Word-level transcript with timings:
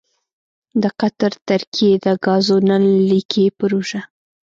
دقطر 0.83 1.31
ترکیې 1.47 1.91
دګازو 2.05 2.57
نل 2.67 2.85
لیکې 3.09 3.45
پروژه: 3.59 4.01